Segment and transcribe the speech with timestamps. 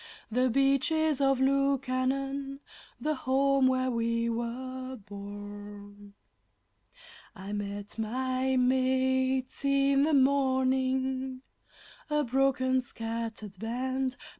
[0.31, 2.57] The Beaches of Lukannon
[2.99, 6.15] the home where we were born!
[7.35, 11.43] I met my mates in the morning,
[12.09, 14.17] a broken, scattered band.